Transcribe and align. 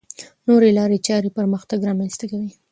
نوې 0.47 0.69
لارې 0.77 0.97
چارې 1.07 1.29
پرمختګ 1.37 1.79
رامنځته 1.89 2.25
کوي. 2.31 2.51